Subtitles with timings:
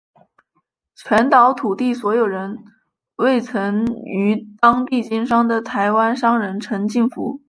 [0.95, 2.65] 全岛土地所有人
[3.17, 7.39] 为曾于当地经商的台湾商人陈进福。